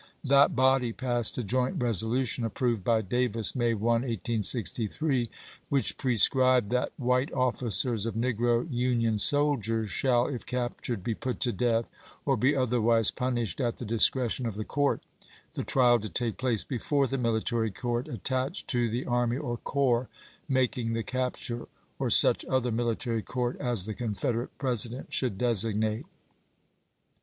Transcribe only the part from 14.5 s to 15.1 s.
the court,"